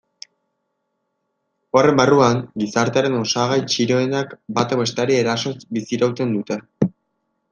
Horren 1.79 1.99
barruan, 1.99 2.39
gizartearen 2.63 3.19
osagai 3.19 3.59
txiroenek 3.73 4.33
batak 4.59 4.83
besteari 4.83 5.17
erasoz 5.25 5.55
bizirauten 5.79 6.37
dute. 6.39 6.61